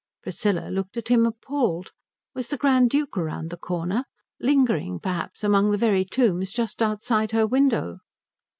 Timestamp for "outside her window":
6.81-7.99